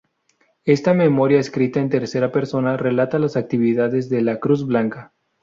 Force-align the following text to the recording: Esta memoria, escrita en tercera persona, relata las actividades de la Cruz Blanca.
Esta 0.65 0.95
memoria, 0.95 1.39
escrita 1.39 1.79
en 1.79 1.89
tercera 1.91 2.31
persona, 2.31 2.75
relata 2.75 3.19
las 3.19 3.37
actividades 3.37 4.09
de 4.09 4.21
la 4.23 4.39
Cruz 4.39 4.65
Blanca. 4.65 5.13